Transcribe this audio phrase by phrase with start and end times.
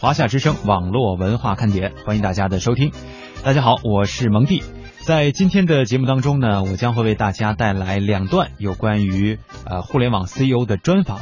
[0.00, 2.90] 华夏之声网络文化看点，欢迎大家的收听。
[3.44, 4.62] 大家好，我是蒙蒂。
[5.00, 11.20] 在今天的节目当中呢，我将会为大家带来两段有关于呃互联网 CEO 的专访。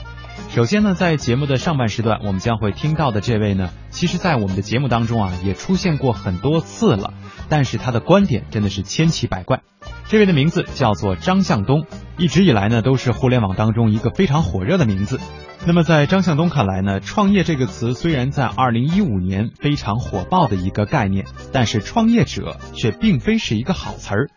[0.50, 7.14] 首先呢，在节目的上半时段，我们将会听到的这位呢，其实在我们的节目当中啊，也出现过很多次了，
[7.48, 9.62] 但是他的观点真的是千奇百怪。
[10.08, 11.84] 这位的名字叫做张向东，
[12.16, 15.20] 一直以来呢，都是互联网当中一个非常火热的名字。
[15.66, 24.30] 那么在张向东看来呢，创业这个词虽然在二零一五年非常火爆的一个概念，但是创业者却并非是一个好词儿，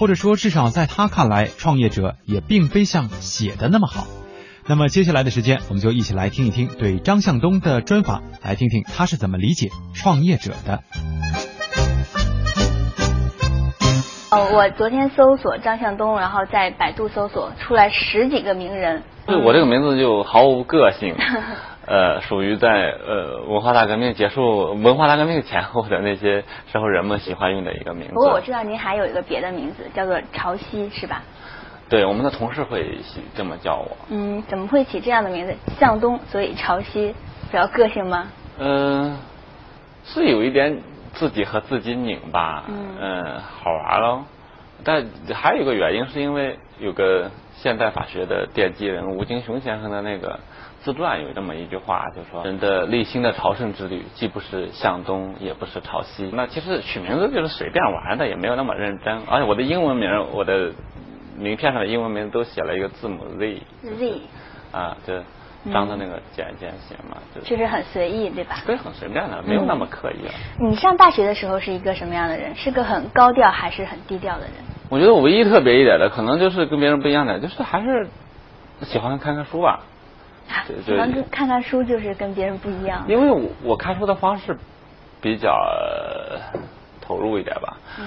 [0.00, 4.08] 或者说至少在他看来，创业者也并非像写的那么好。
[4.66, 10.82] 那么接下来的时间，我们就一起来听一听对张向东的专访，来听听他是怎么理解创业者的。
[14.32, 19.02] 哦，我昨天搜索张向东，然后在百度搜索出来十几个名人。
[19.26, 21.14] 对我这个名字就毫无个性，
[21.86, 28.14] 呃，属于在呃文化大革命结束、文化大革命前后的那些时候人们喜欢用的一个名字。
[28.14, 31.22] 不过我知道您还有一个别的名字，叫做潮汐，是吧？
[31.90, 33.00] 对，我们的同事会
[33.34, 33.94] 这么叫我。
[34.08, 35.54] 嗯，怎么会起这样的名字？
[35.78, 37.12] 向东，所以潮汐，
[37.50, 38.28] 比较个性吗？
[38.58, 39.14] 嗯，
[40.06, 40.80] 是有一点
[41.14, 44.22] 自己和自己拧吧，嗯，好玩喽。
[44.84, 50.40] 但还有一个原因，是因为有个现代法学的奠基人吴京雄先生的那个
[50.80, 56.28] 自传有这么一句话，就说人的内心的朝圣之旅，既不是向东，也不是朝西。
[56.32, 59.22] 那其实取名字就是随便玩的，也没有那么认真。
[59.28, 60.72] 而且我的英文名，我的
[61.36, 63.62] 名片上的英文名都写了一个字母 Z。
[63.98, 64.20] Z。
[64.72, 65.14] 啊，就
[65.70, 68.56] 张的那个简简写嘛，就确实很随意，对吧？
[68.66, 70.26] 对，很随便的，没有那么刻意。
[70.58, 72.54] 你上大学的时候是一个什么样的人？
[72.56, 74.52] 是个很高调还是很低调的人？
[74.88, 78.08] 我觉得我唯一特别一点的，可能就是跟别人不一样的，就是还是
[78.82, 79.80] 喜欢看看书吧。
[80.84, 83.04] 喜欢看看书就是跟别人不一样。
[83.08, 84.58] 因为我我看书的方式
[85.20, 85.56] 比较
[87.00, 87.76] 投入一点吧。
[88.00, 88.04] 嗯。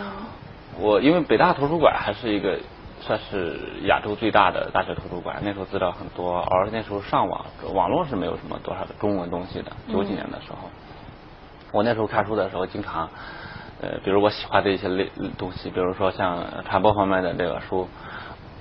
[0.78, 2.60] 我因为北大图书馆还是一个
[3.06, 9.72] 算是亚洲最大的大学图书馆，那时候资料很多，而那时候上网网络是没有什么多少的中文东西的。
[9.92, 10.70] 九几年的时候，
[11.72, 13.10] 我那时候看书的时候经常。
[13.82, 17.90] 呃，比如我喜欢的一些类东西，比如说像传播方面的这个书，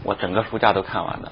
[0.03, 1.31] 我整个书架都看完的。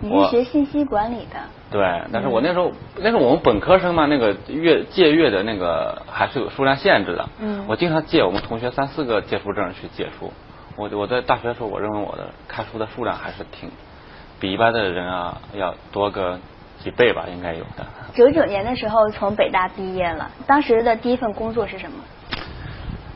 [0.00, 1.38] 你是学信息管理的？
[1.70, 7.28] 对，但是我那时候，那时候我们本科生嘛，那个阅借阅的那个还是有数量限制的。
[7.38, 7.64] 嗯。
[7.68, 10.32] 我经常借我们同学三四个借书证去借书。
[10.76, 13.70] 我我在大学的时候，我认为我的看书的数量还是挺
[14.40, 16.38] 比一般的人啊要多个
[16.78, 17.86] 几倍吧，应该有的。
[18.14, 21.98] 九九年的时候从北大毕业了，当时的第一份工作是什么？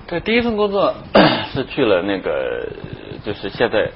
[0.06, 0.94] 对，第一份工作
[1.52, 2.68] 是去了那个，
[3.24, 3.90] 就是现在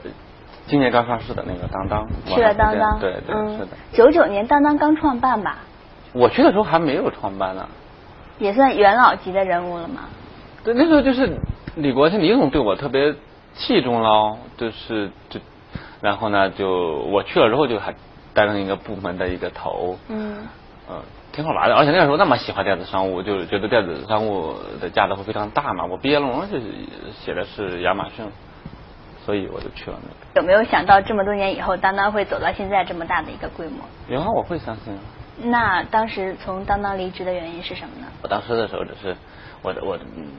[0.67, 2.07] 今年刚上市的那个当当。
[2.27, 3.69] 去了当当，对对是的。
[3.93, 5.59] 九九年当当刚创办吧？
[6.13, 7.69] 我去的时候还没有创办呢。
[8.39, 10.09] 也算元老级的人物了吗？
[10.65, 11.39] 对，那时候就是
[11.77, 13.15] 李国庆李总对我特别
[13.55, 15.41] 器重喽，就是就，
[16.01, 16.69] 然后呢，就
[17.11, 17.95] 我去了之后就还
[18.35, 19.99] 担任一个部门的一个头。
[20.09, 20.47] 嗯。
[20.89, 21.03] 嗯。
[21.33, 25.85] 挺好玩的，而且那个时候那么喜欢电子商务，就觉得电子商务的价值会非常大嘛。
[25.85, 26.61] 我毕业论文是
[27.25, 28.27] 写的是亚马逊，
[29.25, 30.41] 所以我就去了那个。
[30.41, 33.77] 有没有想到这么多年以后，当当会走到现在这么大的一个规模？
[34.09, 34.93] 有啊，我会相信。
[35.43, 38.09] 那当时从当当离职的原因是什么呢？
[38.23, 39.17] 我当时的时候只是
[39.63, 39.99] 我我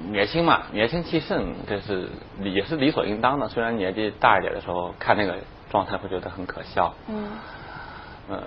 [0.09, 2.09] 年轻嘛，年轻气盛，这是
[2.43, 3.47] 也是理所应当的。
[3.47, 5.37] 虽然年纪大一点的时候看那个
[5.69, 6.93] 状态会觉得很可笑。
[7.07, 7.29] 嗯。
[8.29, 8.43] 呃。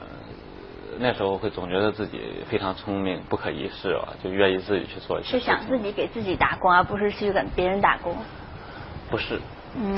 [0.97, 5.41] 那时候会总觉得自己非常聪明，不可一世啊，就愿意自己去做一些。
[5.41, 8.17] 是想自己给自己打工，而不是去给别人打工。
[9.11, 9.41] 不是，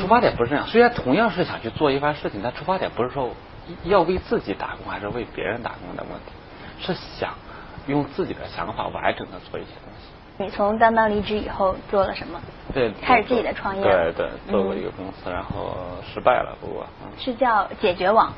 [0.00, 0.66] 出发点不是这样。
[0.66, 3.28] 虽然同样是想去做一番事情，但出发点不是说
[3.84, 6.32] 要为自己打工还是为别人打工的问题，
[6.80, 7.34] 是想
[7.86, 10.08] 用自己的想法完整的做一些东西。
[10.38, 12.40] 你从当当离职以后做了什么？
[12.74, 13.82] 对，开始自己的创业。
[13.82, 16.86] 对对，做过一个公司，然后失败了，不过。
[17.18, 18.32] 是叫解决网。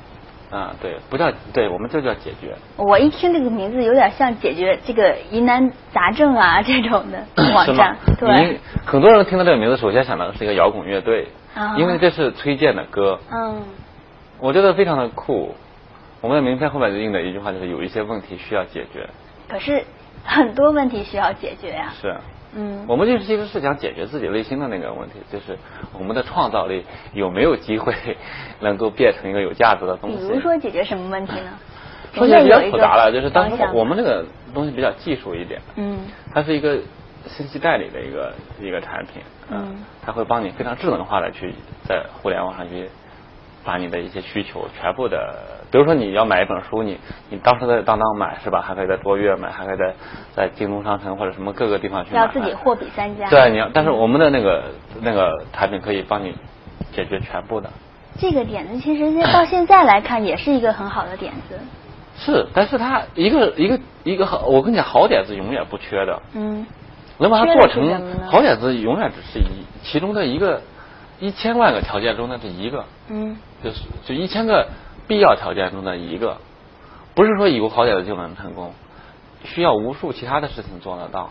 [0.51, 2.55] 啊，对，不叫对，我们就叫解决。
[2.77, 7.23] 我一听这个名字，有点像解决这个疑难杂症啊这种的
[7.53, 7.97] 网站。
[8.19, 11.29] 对，很多人听到这个名字，首先想到的是一个摇滚乐队，
[11.77, 13.19] 因为这是崔健的歌。
[13.31, 13.62] 嗯。
[14.41, 15.53] 我觉得非常的酷。
[16.21, 19.09] 我们的名片后面就印的一句话就是：有一些问题需要解决。
[19.49, 19.85] 可是
[20.25, 21.93] 很多问题需要解决呀。
[22.00, 22.17] 是。
[22.55, 25.59] 嗯，我们就是其实是想解决自己内心的那个问题，就是
[25.93, 26.82] 我们的创造力
[27.12, 27.94] 有没有机会
[28.61, 30.17] 能够变成一个有价值的东西。
[30.17, 31.50] 比如说解决什么问题呢？
[32.15, 34.25] 说起来比较复杂了，就是当时我们那个
[34.55, 35.99] 东西比较技术一点，嗯，
[36.32, 36.79] 它是一个
[37.26, 41.55] 信息代理的一个一个产品，嗯，它会帮你非常智能化的去
[41.87, 42.88] 在互联网上去
[43.69, 45.35] 把你的一些需求全部的，
[45.70, 46.97] 比如说你要买一本书，你
[47.29, 48.62] 你当时在当当买是吧？
[48.62, 49.94] 还可以在卓越买，还可以在
[50.35, 52.20] 在京东商城或者什么各个地方去买。
[52.23, 53.29] 要自己货比三家。
[53.29, 54.65] 对，你要，但是我们的那个
[55.03, 56.35] 那个产品可以帮你
[56.93, 57.69] 解决全部的。
[58.19, 61.59] 这个点子其实到现在来看也是一个很好的点子。
[62.17, 66.23] 是，但是它一个一个一个好，我跟你讲，好点子永远不缺的。
[66.32, 66.67] 嗯。
[67.19, 67.85] 能把它做成
[68.31, 69.44] 好点子，永远只是一
[69.82, 70.62] 其中的一个
[71.20, 72.85] 一千万个条件中的这一个。
[73.09, 73.37] 嗯。
[73.62, 74.69] 就是就一千个
[75.06, 76.38] 必要条件中的一个，
[77.15, 78.73] 不是说有好点的就能成功，
[79.44, 81.31] 需要无数其他的事情做得到。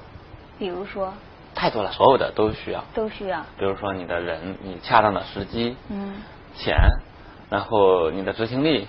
[0.59, 1.13] 比如说。
[1.55, 2.83] 太多了，所有的都需要。
[2.93, 3.43] 都需要。
[3.57, 5.75] 比如说你的人，你恰当的时机。
[5.89, 6.15] 嗯。
[6.55, 6.75] 钱，
[7.49, 8.87] 然后你的执行力。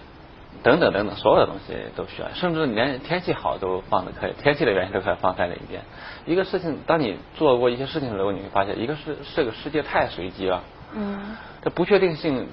[0.63, 5.83] 等等等等，所有的东西都需要，甚至连天气好都放的可以，天气的原因都可以放在那一边。
[6.27, 12.47] 一个事情，当你做过一些事情的时候，你会发现，一个是这个世界太随机了，嗯，这不确定性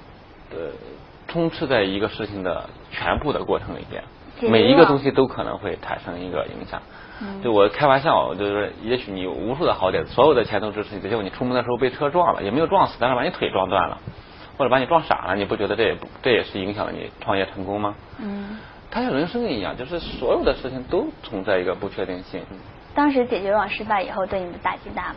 [0.52, 0.58] 呃
[1.28, 4.04] 充斥在一个事情的全部的过程里边，
[4.52, 6.82] 每一个东西都可能会产生一个影响。
[7.44, 13.98] 就我开玩笑，就是也许你有无数的好点，所有的钱都支持你，结果你出门的时候被车撞了，也没有撞死，但是把你腿撞断了。
[14.58, 17.94] 或者把你撞傻了，你不觉得这也不这也是影响了你创业成功吗？
[18.20, 18.58] 嗯，
[18.90, 22.42] 它像人生一样，就是所有的事情都存在一个不确定性。
[22.94, 25.16] 当时解决网失败以后，对你的打击大吗？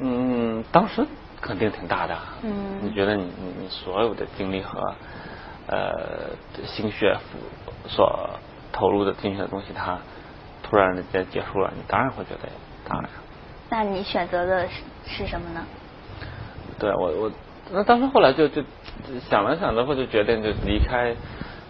[0.00, 1.06] 嗯，当时
[1.42, 2.16] 肯定挺大的。
[2.42, 4.94] 嗯，你觉得你你你所有的精力和
[5.66, 6.30] 呃
[6.64, 7.14] 心血
[7.86, 8.30] 所
[8.72, 9.98] 投入的进去的东西，它
[10.62, 12.48] 突然之间结束了，你当然会觉得
[12.88, 13.10] 当然。
[13.68, 15.66] 那你选择的是是什么呢？
[16.78, 17.32] 对我我。
[17.74, 18.62] 那当时后来就就
[19.30, 21.14] 想了想之后，就决定就离开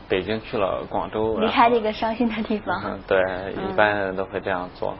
[0.08, 1.38] 北京去了广州。
[1.38, 2.82] 离开这个伤心的地方。
[2.84, 3.20] 嗯，对，
[3.52, 4.96] 一般人都会这样做。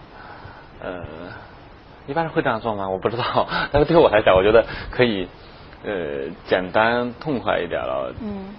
[0.81, 1.03] 呃，
[2.07, 2.89] 一般人会这样做吗？
[2.89, 3.47] 我不知道。
[3.73, 5.29] 但是对我来讲，我觉得可以
[5.85, 8.15] 呃简单痛快一点了。
[8.21, 8.55] 嗯。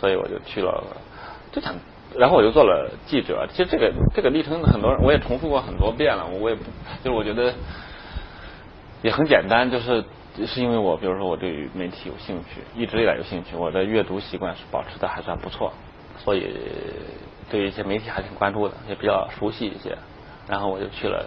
[0.00, 0.82] 所以我就去了，
[1.52, 1.74] 就想，
[2.16, 3.46] 然后我就做了记者。
[3.50, 6.26] 其实这个这个历程，很多人我也重复过很多遍了。
[6.26, 6.62] 我也不，
[7.02, 7.54] 就是我觉得
[9.02, 10.04] 也很简单，就是。
[10.48, 15.72] 是因为我，比如说我对于媒体有兴趣，一直以来有兴趣，我的阅读习惯是保持的还算不错，
[16.18, 16.52] 所以
[17.48, 19.96] 对一些媒体还挺关注的，也比较熟悉一些。
[20.48, 21.24] 然后我就去了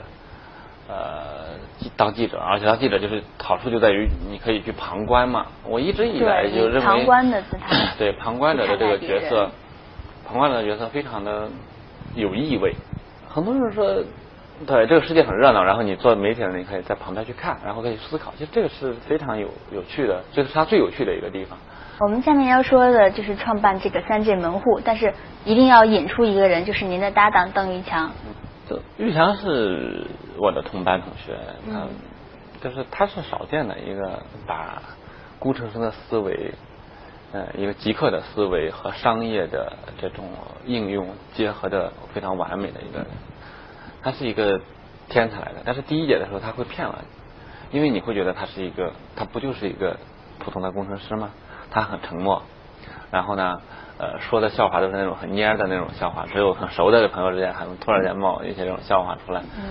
[0.87, 1.55] 呃
[1.95, 5.47] 当记者，而且当记者就是好处就在于你可以去旁观嘛。
[5.63, 9.49] 我一直以来就认为旁观的姿态，对旁观者的这个角色，
[10.27, 11.47] 旁观者的角色非常的
[12.15, 12.73] 有意味。
[13.27, 14.03] 很多人说。
[14.65, 21.59] 对，这个世界很热闹，然后你做媒体的，你可以在旁边去看，然后可以思考，其实这个是非常有有趣的，这是它最有趣的一个地方。
[21.99, 25.13] 我们下面要说的就是创办这个三界门户，但是
[25.45, 28.11] 一定要引出一个人，就是您的搭档邓玉强。
[28.97, 30.05] 玉强是
[30.37, 31.37] 我的同班同学，
[31.67, 31.89] 嗯，
[32.61, 34.81] 就是他是少见的一个把
[35.39, 36.53] 工程师的思维，
[37.31, 40.25] 呃，一个极客的思维和商业的这种
[40.65, 43.07] 应用结合的非常完美的一个人。
[44.01, 44.61] 他是一个
[45.09, 47.03] 天才来的，但是第一节的时候他会骗了
[47.71, 49.97] 你，因为你会觉得他是一个，他不就是一个
[50.39, 51.31] 普通的工程师吗？
[51.69, 52.41] 他很沉默，
[53.11, 53.61] 然后呢，
[53.99, 59.41] 呃，说的笑话都是那种很蔫的那种笑话，只有很熟的朋友之间还能突然间冒一些这种笑话出来。
[59.57, 59.63] 嗯。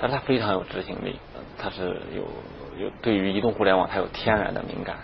[0.00, 1.20] 但是他非常有执行力，
[1.58, 4.96] 他是有有对于移动互联网他有天然的敏感。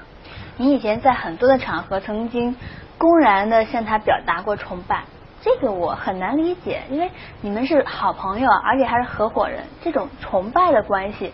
[0.56, 2.56] 你以前在很多的场合曾经
[2.98, 5.04] 公然的向他表达过崇拜。
[5.40, 7.08] 这个我很难理解，因为
[7.42, 11.32] 你们是好朋友，而且还是合伙人，这种崇拜的关系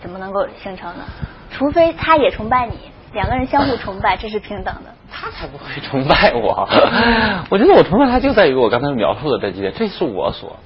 [0.00, 1.02] 怎么能够形成呢？
[1.50, 2.78] 除非他也崇拜你，
[3.12, 4.94] 两个人相互崇拜，这是平等的。
[5.10, 6.68] 他才不会崇拜我，
[7.50, 10.56] 我觉得我崇拜他就在于我刚才描述的这几点，这是我所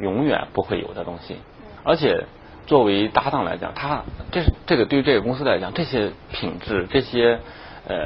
[0.00, 1.38] 永远不会有的东西。
[1.82, 2.24] 而且
[2.66, 7.40] 作为搭档来讲，他这是这个对于这个公司来讲，这些品质、这些
[7.88, 7.96] 呃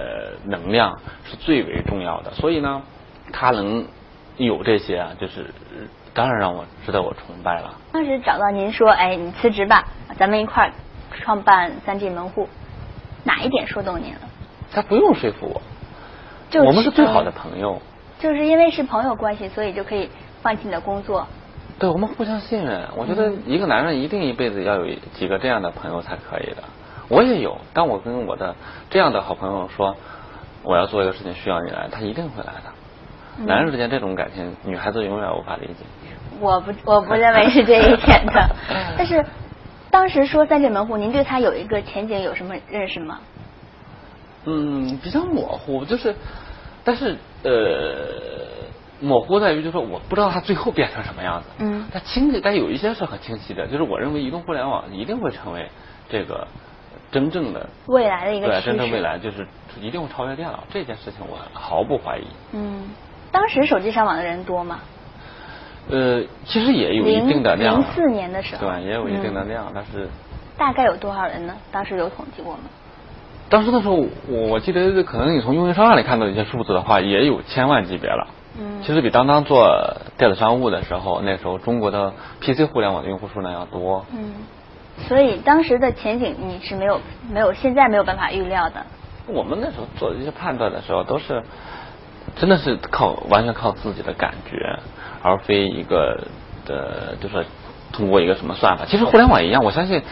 [0.44, 2.32] 能量是最为重要的。
[2.32, 2.82] 所以呢，
[3.32, 3.86] 他能。
[4.36, 5.52] 有这些啊，就是
[6.14, 7.74] 当然让我值得我崇拜了。
[7.92, 9.84] 当时找到您说，哎，你辞职吧，
[10.16, 10.72] 咱们一块儿
[11.10, 12.48] 创办三 G 门户，
[13.24, 14.20] 哪一点说动您了？
[14.72, 15.62] 他不用说服我，
[16.50, 17.80] 就我们是最好的朋友。
[18.18, 20.10] 就是因为是朋友关系，所以就可以
[20.42, 21.26] 放弃你的工作。
[21.78, 22.88] 对，我们互相信任。
[22.96, 26.62] 我觉得一个男人一定一辈子要有几个这样的朋友才可以的。
[27.08, 28.54] 我也有，当我跟我的
[28.90, 29.96] 这样的好朋友说
[30.62, 33.44] 我要做一个事情需要你来，他一定会来的。
[33.46, 35.84] 男人之间这种感情，女孩子永远无法理解。
[36.38, 38.50] 我不，我不认为是这一点的。
[38.98, 39.24] 但是
[39.90, 43.20] 当时说三界门户，您对它有一个前景有什么认识吗？
[44.44, 46.14] 嗯，比较模糊，就是，
[46.84, 47.50] 但是呃，
[49.00, 51.48] 模糊在于就是说，我不知道它最后变成什么样子。
[51.58, 51.86] 嗯。
[51.92, 55.68] 它清晰，但有一些是很清晰的，就是我认为移动互联网一定会成为
[56.08, 56.46] 这个
[57.10, 59.46] 真正的未来的一个对，真正未来就是
[59.80, 62.26] 一定会超越电脑，这件事情我毫不怀疑。
[62.52, 62.88] 嗯，
[63.32, 64.78] 当时手机上网的人多吗？
[65.90, 67.78] 呃，其实也有一定的量。
[67.78, 68.66] 零四年的时候。
[68.66, 70.08] 对，也有一定的量，但是。
[70.56, 71.54] 大概有多少人呢？
[71.72, 72.60] 当时有统计过吗？
[73.48, 78.28] 当时的时候，我记得可能你从运营商那里看到一些数字的话，也有千万级别了。
[78.58, 78.82] 嗯。
[78.82, 84.04] 其实比当当做电子商务的时候，那时候中国的 PC 互联网的用户数量要多。
[84.12, 84.32] 嗯。
[85.08, 87.00] 所以当时的前景你是没有
[87.32, 88.84] 没有现在没有办法预料的。
[89.26, 91.42] 我们那时候做一些判断的时候，都是
[92.36, 94.78] 真的是靠完全靠自己的感觉，
[95.22, 96.24] 而非一个
[96.66, 97.44] 的，就是
[97.92, 98.84] 通过一个什么算法。
[98.86, 100.02] 其实互联网一样，我相信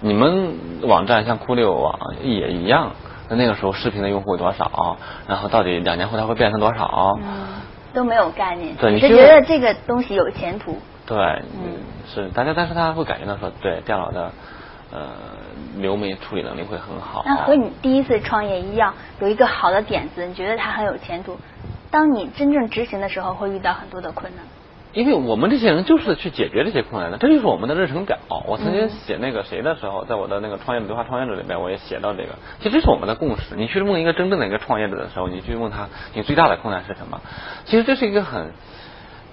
[0.00, 2.92] 你们网站像酷六网也一样。
[3.28, 4.96] 那那个时候视频的用户多少？
[5.26, 7.18] 然后到底两年后它会变成多少？
[7.20, 7.46] 嗯，
[7.92, 8.76] 都没有概念。
[8.76, 10.78] 对，你是觉得这个东西有前途。
[11.06, 14.30] 对，嗯，是大家，但是他会感觉到说，对电脑的
[14.92, 15.08] 呃
[15.76, 17.24] 流媒处理能力会很好。
[17.26, 21.36] 那和你第一次创业一样，有一个好的点子，你觉得它很有前途，
[21.90, 24.44] 当你真正执行的时候，会遇到很多的困难。
[24.96, 28.16] 因为我们这些人就是去解决这些困难的，这就是我们的日程表。
[28.46, 32.30] 我曾经写那个谁的时候，在我的那个创业的对话创业者里面，我也写到这个。
[32.60, 33.54] 其实这是我们的共识。
[33.56, 37.20] 你去问一个真正的一个创业者的时候，你去问他，你最大的困难是什么？
[37.66, 38.52] 其实这是一个很。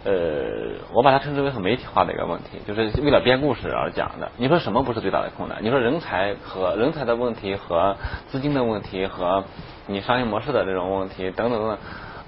[0.06, 4.32] 呃，我把它称之为很媒体化的一个问题，就是为了编故事而讲的。
[4.36, 5.60] 你说什么不是最大的困难？
[5.64, 7.96] 你说人才和人才的问题和
[8.28, 9.46] 资金的问题和
[9.88, 11.78] 你商业模式的这种问题等等等等，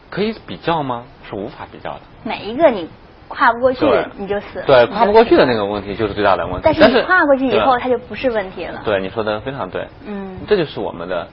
[0.09, 1.03] 可以比较吗？
[1.27, 1.99] 是无法比较的。
[2.23, 2.87] 每一个你
[3.27, 3.86] 跨不过去，
[4.17, 4.63] 你就死。
[4.65, 6.62] 对，跨不过去的那个问题就是最大的问题。
[6.63, 8.82] 但是你跨过去以后，它就不是问题了。
[8.86, 9.88] 对，你说的非常对。
[10.05, 10.38] 嗯。
[10.48, 11.27] 这就是我们的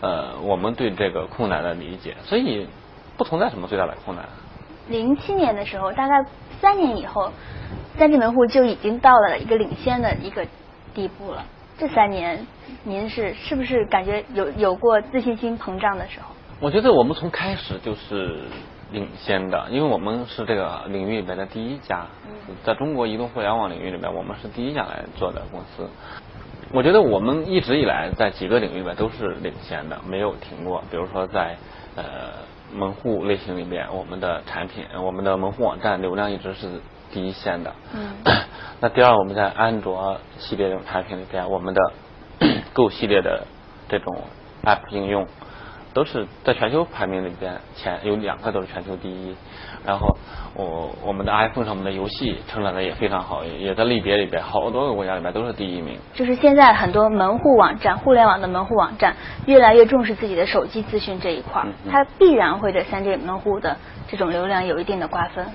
[0.00, 2.16] 呃，我们对这个困难的理解。
[2.22, 2.68] 所以
[3.16, 4.24] 不存在什么最大的困难。
[4.88, 6.24] 零七年的时候，大概
[6.60, 7.32] 三年以后，
[7.98, 10.46] 三 G 门户就已经到了一个领先的一个
[10.94, 11.44] 地步了。
[11.78, 12.46] 这三年，
[12.84, 16.34] 您是是不是感觉有有过自信心膨胀的时候？
[16.60, 18.44] 我觉得我们从开始就是
[18.90, 22.06] 领先的，因为我们是这个领域里边的第一家，
[22.64, 25.88] 在中国移动互联网领域里面，我们是第一家来做的公司。
[26.72, 30.82] 我觉得我们一直以来在几个领域里面都是领先的，没有停过。
[30.90, 31.56] 比如说在
[31.96, 32.04] 呃。
[32.74, 36.68] 门户类型里面，我们的产品，我们的门户网站流量一直是
[37.12, 37.72] 第一线的。
[37.94, 38.16] 嗯。
[38.82, 41.92] 那第二，我们在安卓系列这种产品里边，我们的
[42.74, 43.46] Go 系列的
[43.88, 44.20] 这种
[44.64, 45.28] App 应用。
[45.96, 49.34] 都是在全球排名里边前有两个都是全球第一，
[49.82, 50.14] 然后
[50.54, 55.98] 我我们的 iPhone 上面的游戏成长的也非常好，也在类别里边好多个国家里边都是第一名。
[56.12, 65.46] 就是现在很多门户网站、互联网的门户网站越来越重视自己的手机资讯这一块，它必然会对三 G 门户的这种流量有一定的瓜分。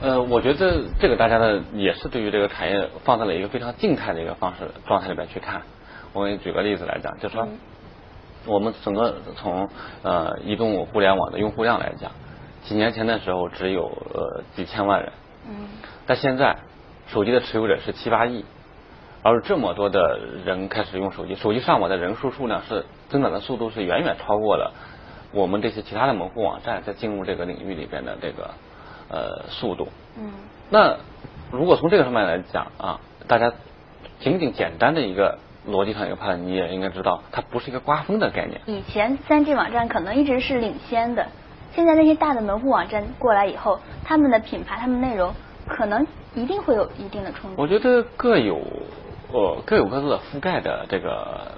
[0.00, 5.62] 呃，我觉得这个大家呢也是对于这个产业放在了一个非常静态的一个方式状态里边去看。
[6.12, 7.48] 我给你举个例子来讲，就说。
[8.46, 9.68] 我们整个从
[10.02, 12.10] 呃移动互联网的用户量来讲，
[12.64, 15.12] 几年前的时候只有呃几千万人，
[15.48, 15.68] 嗯，
[16.06, 16.56] 但现在
[17.06, 18.44] 手机的持有者是七八亿，
[19.22, 24.72] 而这么多的人开始用手机，手机上网的人数数量是增长的速度是远远超过了
[25.32, 28.50] 我们这些其他的门户网站在进入这个领域里边的这个
[29.08, 30.32] 呃速度，嗯，
[30.68, 30.96] 那
[31.50, 33.52] 如果从这个上面来讲啊，大家
[34.18, 35.38] 仅仅简单的一个。
[35.68, 38.60] 逻辑上一个判断，你也应该知道，它不是一个刮风的概念。
[38.66, 41.26] 以前三 G 网站可能一直是领先的，
[41.72, 45.32] 现在那些大的门户网站过来以后，他们的品牌、他们内容
[45.68, 47.62] 可能一定会有一定的冲突。
[47.62, 48.60] 我觉得各有
[49.32, 51.52] 呃各有各自的覆盖的这个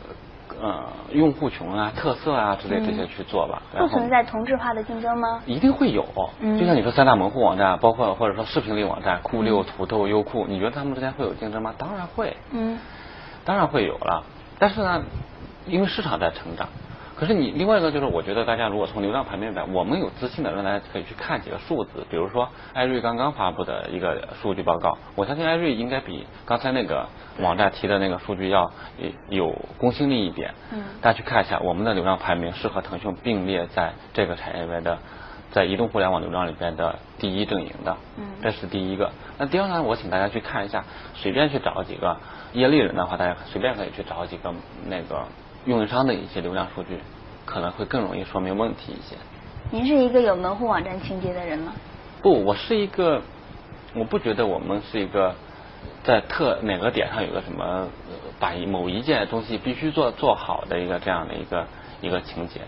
[0.61, 3.63] 呃用户群啊、特色啊之类这些去做吧。
[3.77, 5.41] 不存在同质化的竞争吗？
[5.47, 6.05] 一定会有。
[6.41, 6.59] 嗯。
[6.59, 11.75] 就像你说三大门户网站，包括或者说视频类网站，酷六、土豆、优酷，你觉得他们之间会有竞争吗？
[11.79, 12.37] 当然会。
[12.53, 12.79] 嗯。
[13.45, 14.25] 当然会有了，
[14.59, 15.03] 但是呢，
[15.67, 16.69] 因为市场在成长，
[17.17, 27.07] 可是你另外一个就是，我觉得大家如果从流量排名来，我们有自信的让大家可以去看几个数字，比如说艾瑞刚刚发布的一个数据报告，我相信艾瑞应该比刚才那个
[27.39, 28.71] 网站提的那个数据要
[29.29, 30.55] 有公信力一点。
[30.73, 30.83] 嗯。
[31.01, 34.99] 大家去看一下，我们的流量排名是和腾讯并列在这个产业里面的，
[35.55, 37.97] 在移动互联网流量里边的第一阵营的。
[38.19, 38.27] 嗯。
[38.43, 39.11] 这是第一个。
[39.39, 40.85] 那第二呢，我请大家去看一下，
[41.15, 42.19] 随便去找几个。
[42.53, 44.55] 业内人的话，大家随便可以去找几个
[44.87, 45.25] 那个
[45.65, 47.01] 运营商的一些流量数据，
[47.45, 49.17] 可能会更容易说明问题一些。
[49.73, 51.73] 您是一个有门户网站情节的人吗？
[52.23, 53.23] 不，我是一个，
[53.97, 55.35] 我不觉得我们是一个
[56.05, 57.89] 在特哪个点上有个什么
[58.39, 61.67] 把某一件东西必须做做好的一个这样的一个
[62.03, 62.61] 一个情节。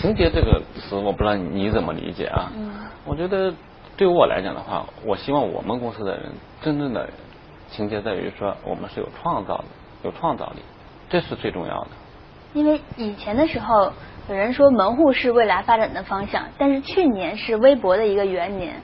[0.00, 2.50] 情节这个词，我不知道你怎么理解啊？
[2.56, 2.72] 嗯。
[3.04, 3.52] 我觉得
[3.96, 7.08] 对于我来讲的话，我希望我们公司的人真正的。
[7.70, 9.64] 情节在于说，我们是有创造的，
[10.02, 10.62] 有创造力，
[11.10, 11.88] 这是最重要的。
[12.54, 13.92] 因为以前的时候，
[14.30, 18.76] 有人说门户是未来发展的方向，但是去年是微博的一个元年，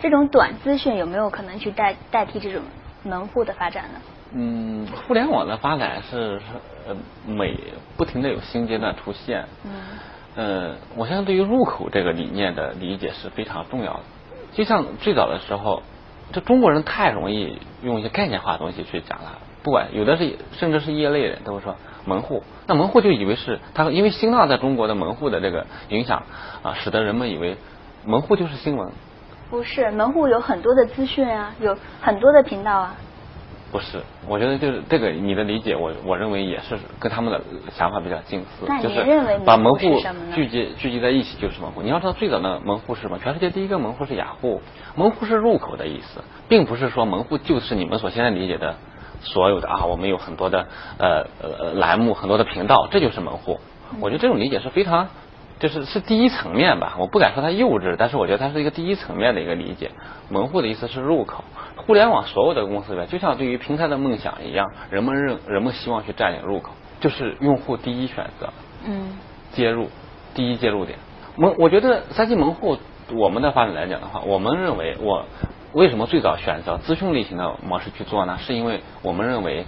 [0.00, 2.62] 这种短资讯有没有可能去代代替这种
[3.04, 4.00] 门户的发展呢？
[4.32, 6.44] 嗯，互联网的发展是是
[6.88, 7.56] 呃每
[7.96, 9.46] 不停的有新阶段出现。
[9.62, 9.70] 嗯。
[10.34, 14.00] 呃，我相信对于入口这个理念的理解是非常重要的。
[14.52, 15.82] 就像最早的时候，
[16.32, 26.22] 这中国人太容易用一些概念化的东西去讲了，不管有的是甚至是业内人都会说门户，那门户就以为是他因为新浪在中国的门户的这个影响
[26.62, 27.56] 啊，使得人们以为
[28.04, 28.90] 门户就是新闻。
[29.50, 32.96] 不是，门户有很多的资讯啊，有很多的频道啊。
[33.72, 39.02] 不是，我觉得就是这个你的理解，我我认为也是跟他们的想法比较近似，就是
[39.46, 39.78] 把门户
[40.34, 41.80] 聚集聚集在一起就是门户。
[41.80, 43.18] 你要知道最早的门户是什么？
[43.18, 44.60] 全世界第一个门户是雅虎，
[44.94, 48.74] 门户是入口的意思，并不是说门户就是你们所现在理解的
[49.22, 50.66] 所有的啊，我们有很多的
[50.98, 53.58] 呃呃栏目，很多的频道，这就是门户。
[54.00, 55.08] 我觉得这种理解是非常，
[55.58, 59.90] 就是是第一层面吧，我不敢说它幼稚，但是我觉得它是一个第一层面的一个理解。
[60.28, 61.42] 门户的意思是入口。
[61.86, 68.52] 互联网所有的公司里面，就像对于平台的梦想一样，人们认人们希望去占领入口，就是用户第一选择，
[68.84, 69.18] 嗯，
[69.52, 69.88] 接入
[70.34, 70.98] 第一接入点。
[71.36, 72.78] 门，我觉得三 G 门户，
[73.14, 75.24] 我们的发展来讲的话，我们认为我
[75.72, 78.38] 为什么最早选择资讯类型的模式去做呢？
[78.40, 79.64] 是因为我们认为。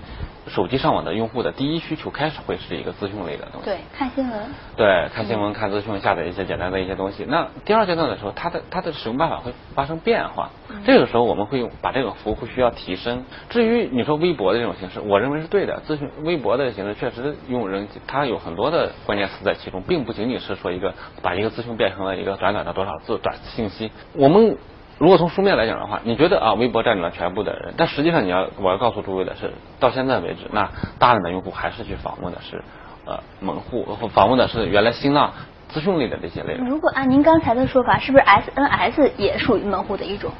[0.48, 4.46] 手机上网的用户的第一需求开始会是一个资讯类的东西，对，看新闻，
[4.76, 7.24] 对，看新闻、看资讯、下载一些简单的一些东西。
[7.26, 10.50] 那第二阶段的时候，它的它的使用办法会发生变化，
[10.84, 13.24] 这个时候我们会用把这个服务会需要提升。
[13.48, 15.80] 至于你说微博的这种形式，我认为是对的。
[15.86, 23.90] 资讯微博的形式确实用人，它有很多的关键词在其中，并不仅仅是说一个把一个资讯变成了一个短短的多少字短信息。
[24.12, 24.58] 我们。
[24.98, 32.62] 如果从书面来讲的话，你觉得啊，微博占领了全部的人，但实际上你要我要告诉诸位的是，到现在为止，那大量的用户还是去访问的是
[33.04, 35.32] 呃门户，访问的是原来新浪
[35.68, 36.54] 资讯类的这些类。
[36.54, 40.30] 如果按您刚才的说法，是不是 SNS 也属于门户的一种？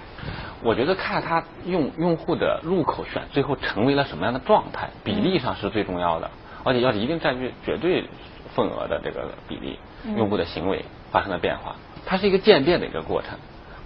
[0.62, 6.30] 我觉得看他用用户的入口选，最后成为了什么样的状态，比例上是最重要的，
[6.62, 8.08] 而且要一定占据绝对
[8.54, 9.78] 份额的这个比例，
[10.17, 11.75] 用户的行为发生了变化，
[12.06, 13.36] 它是一个渐变的一个过程。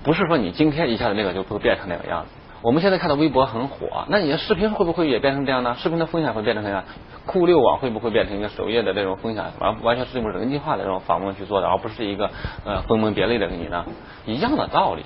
[0.02, 2.28] 不是说你今天一下子那个就会变成那个样子。
[2.60, 5.76] 我们现在看到微博很火，那你的视频会不会也变成这样呢？
[5.78, 6.84] 视频的风险会变成什么样？
[7.24, 12.30] 酷六网会不会变成一个首页的这种分享，完完全是这种人机化的这种访问去做的，而不是一个
[12.64, 13.84] 呃分门别类的给你呢？
[14.26, 15.04] 一样的道理。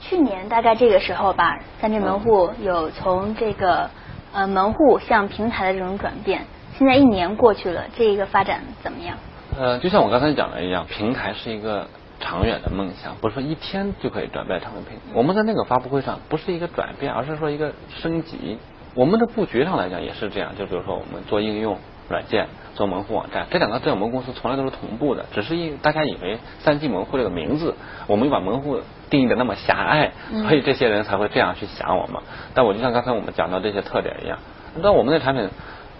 [0.00, 3.90] 去年大概这个时候吧，三 G 门户有从这个
[4.32, 6.46] 呃门户向平台的这种转变。
[6.78, 9.18] 现在一年过去了，这一个发展怎么样？
[9.58, 11.88] 呃，就像我刚才讲的一样，平台是一个。
[12.20, 14.98] 长远的梦想不是说一天就可以转变成为平。
[15.14, 18.58] 我们在那个发布会上不是一个转变，而是说一个升级。
[18.94, 21.76] 我们的布局上来讲也是这样，就比如说我们做应用
[22.08, 25.26] 软件、做门户网站，这两个在我们公司从来都是同步的。
[25.34, 27.74] 只是因大家以为三 G 门户这个名字，
[28.06, 30.12] 我们又把门户定义的那么狭隘，
[30.48, 32.22] 所以这些人才会这样去想我们。
[32.54, 34.38] 但我就像刚才我们讲到这些特点一样，
[34.80, 35.50] 那我们的产品，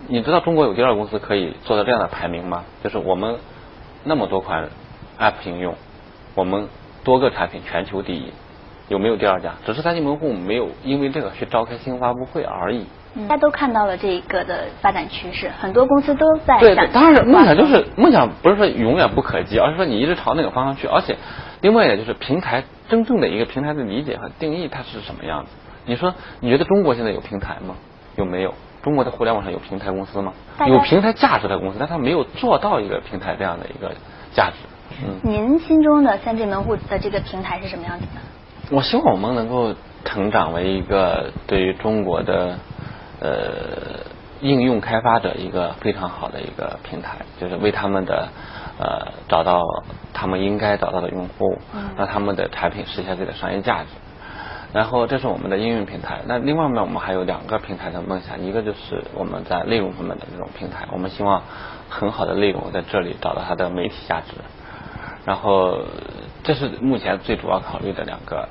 [0.09, 2.65] 你知道中国有第二公司可以做到这样的排名吗？
[2.83, 3.37] 就是我们
[4.05, 4.71] 那么多款
[5.19, 5.75] App 应用。
[6.37, 6.69] 我们
[7.03, 8.31] 多个产品全球第一，
[8.89, 9.55] 有没有第二家？
[9.65, 12.87] 只是三星门户没有因为这个去召开新发布会而已。
[13.27, 20.87] 大家都看到了这个的发展趋势，很多公司都在对，当然梦想就是梦想，不是说永远不可及，而是说你一直朝那个方向去。
[20.87, 21.17] 而且，
[21.63, 25.53] 另外一点就是平台真正的一个平台的理解和定义，它是什么样子？
[25.87, 27.77] 你说你觉得中国现在有平台吗？
[28.17, 28.53] 有没有？
[28.83, 30.35] 中国的互联网上有平台公司吗？
[30.69, 33.95] 有平台价值的公司，但它没有做到一个平台这样的一个
[34.35, 34.57] 价值。
[35.23, 38.75] 您心中的三 G 门户的这个平台是什么样子的？
[38.77, 42.59] 我希望我们能够成长为一个对于中国的
[43.21, 43.31] 呃
[44.41, 48.29] 应用开发者一个非常好的一个平台，就是为他们的
[48.79, 49.63] 呃找到
[50.13, 51.59] 他们应该找到的用户，
[51.97, 53.89] 让他们的产品实现自己的商业价值。
[54.73, 56.21] 然后这是我们的应用平台。
[56.27, 61.41] 那另外呢，我们还有两个平台的梦想，一个就是我们在内容方面的这种平台，我们希望
[61.89, 64.35] 很好的内容在这里找到它的媒体价值。
[65.27, 65.81] 然后，
[66.45, 68.49] 这是目前最主要考虑的两个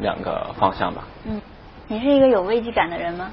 [0.00, 1.04] 两个方向吧。
[1.24, 1.40] 嗯，
[1.86, 3.30] 你是一个有危机感的人吗？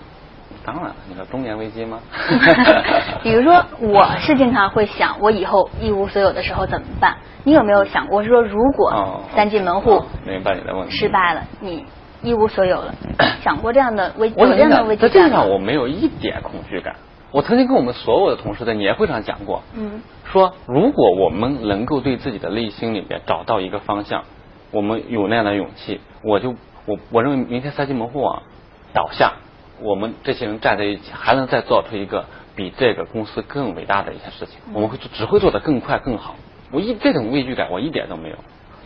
[0.64, 2.00] 当然，你说中年危机吗？
[3.24, 7.18] 比如说，我是经常会想，我以后一无所有的时候怎么办？
[7.44, 8.22] 你有没有想过？
[8.22, 11.84] 是说，如果三进门户明白你的问题失败了，你
[12.22, 12.94] 一无所有了，
[13.44, 15.12] 想过这样的危有这样的危机感？
[15.12, 16.96] 在这上我没有一点恐惧感。
[17.32, 24.24] 我曾经跟我们所有的同事在年会上讲过，嗯，说如果我们能够对自己的内心里面找到一个方向，
[24.72, 28.44] 我们有那样的勇气，我就我我认为明天三星门户网
[28.94, 29.34] 倒下，
[29.82, 36.36] 我们这些人站在一起，还能再做出一个比这个公司更伟大的一些事情，我们会只会做得更快更好。
[36.72, 38.36] 我一这种畏惧感我一点都没有。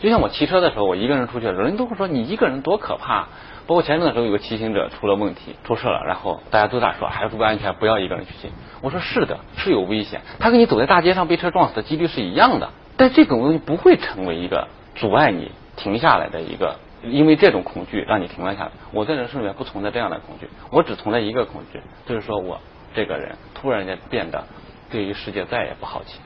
[0.00, 3.28] 就像我骑车的时候，我一个人出去的时候，人都会说你一个人多可怕。
[3.66, 8.50] 包括前阵的时候，有个骑行者出了问题，出事了，然后大家都在说还是注意安全，不要一个人去骑。
[8.80, 12.70] 我说是的，是有危险，他跟你走在大街上被车撞死的几率是一样的。
[12.96, 18.70] 但这种东西不会成为一个阻碍你停下来的一个，因为这种恐惧让你停了下来。
[18.92, 22.58] 我在人生里面不存在这样的恐惧，我只存在一个恐惧，就是说我
[22.94, 24.44] 这个人突然间变得
[24.90, 26.18] 对于世界再也不好奇。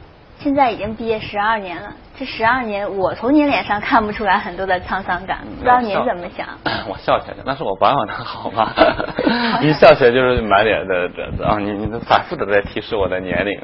[0.45, 6.47] 现在已经毕业十二年了，这十二年我从您脸上看不出来很多的沧桑感，不知道您怎么想？
[6.87, 8.71] 我笑起来，那是我保养的好吗？
[9.65, 11.57] 一笑起来就是满脸的褶啊！
[11.59, 13.59] 你你反复的在提示我的年龄。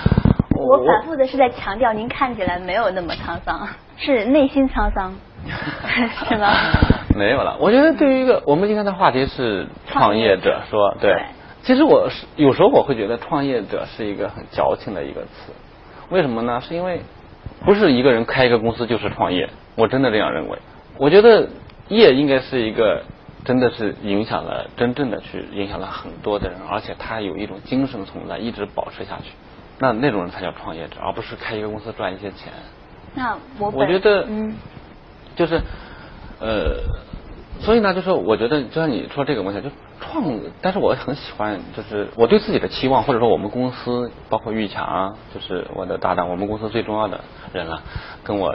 [0.60, 5.14] 我反复的是在强调，您看起来没有那么沧桑，是内心沧桑，
[6.28, 6.52] 是吗？
[7.16, 7.56] 没有了。
[7.58, 11.24] 我觉得对于一个我们今天的话题是创业者说，对，
[11.62, 15.52] 其实我是有时候我会觉得创业者是一个很矫情的一个词。
[16.10, 16.60] 为什么呢？
[16.60, 17.00] 是因为
[17.64, 20.58] 不是一个人开一个公司就是创业，我真的这样认为。
[20.98, 21.48] 我觉得
[21.88, 23.02] 业应该是一个
[23.44, 29.32] 真的是影响了真正的去影响了很多的人，而且他有一种精神存在，一直保持下去。
[29.78, 32.52] 那那种人才叫创业者，而不是开一个公司赚一些钱。
[33.14, 34.54] 那我我觉得嗯，
[35.34, 35.60] 就是
[36.40, 36.80] 呃，
[37.60, 39.70] 所以呢，就是我觉得就像你说这个梦想，就。
[39.98, 40.22] 创，
[40.60, 47.18] 但是我很喜欢，就是我对自己的期望，或者说我们公司，包括玉强，就是我的搭档，我们公司最重要的
[47.54, 47.82] 人了。
[48.22, 48.54] 跟我，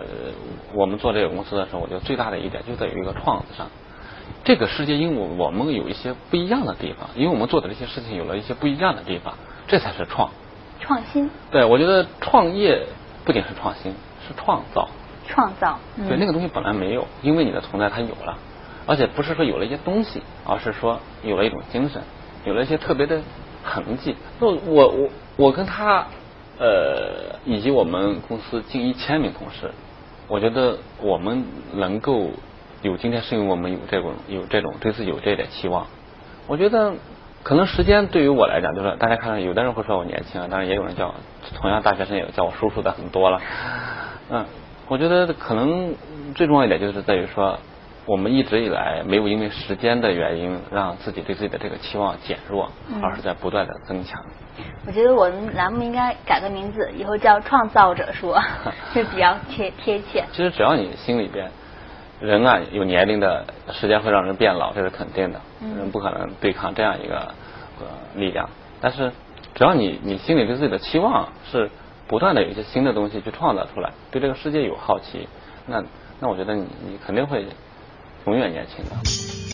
[0.73, 3.67] 我们做这个公司的时候，我觉得最大的一点就在于一个创字上。
[4.43, 9.33] 这个世界因为我们有一些不一样的地方，因为我们做的这些事情有了一些不一样的地方，
[9.67, 10.29] 这才是创。
[10.79, 11.29] 创新。
[11.49, 12.85] 对，我觉得创业
[13.25, 13.91] 不仅是创新，
[14.27, 14.87] 是创造。
[15.27, 15.79] 创造。
[16.07, 18.37] 对，那个东西本来没有，因为你的存在，它有了。
[18.91, 22.01] 而且不是说有了一些东西，而是说有了一种精神，
[22.43, 23.21] 有了一些特别的
[23.63, 24.17] 痕迹。
[24.37, 26.07] 那我我我跟他
[26.59, 29.71] 呃以及我们公司近一千名同事，
[30.27, 32.31] 我觉得我们能够
[32.81, 35.87] 有今天，是因为我们有这种有这种对自己有这点期望。
[36.47, 36.95] 我觉得
[37.43, 41.15] 可能时间对于我来讲，就是大家看到有的人会说我年轻，当然也有人叫
[41.55, 43.39] 同样大学生也叫我叔叔的很多了。
[44.29, 44.45] 嗯，
[44.89, 45.95] 我觉得可能
[46.35, 47.57] 最重要一点就是在于说。
[48.07, 54.19] 我们一直以来没有因为时间的原因让自己对自己的这个期望减弱，而是在不断的增强。
[54.87, 58.41] 我觉得我们栏目应该改个名字，以后叫“创造者说
[58.93, 60.25] ”，就比较贴贴切。
[60.31, 61.51] 其实只要你心里边，
[62.19, 67.31] 人啊有年龄的时间会让人变老，这是肯定的，人不可能对抗这样一个
[68.15, 68.49] 力量。
[68.81, 69.11] 但是
[69.53, 71.69] 只要你你心里对自己的期望是
[72.07, 75.29] 不断的有一些新的东西去创造出来，对这个世界有好奇，
[75.67, 75.83] 那
[76.19, 77.45] 那我觉得你你肯定会。
[78.25, 79.41] 永远年轻的。